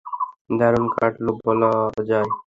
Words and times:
দারুণ 0.59 0.85
কাটলো 0.95 1.31
বলা 1.43 1.71
যায়। 2.09 2.29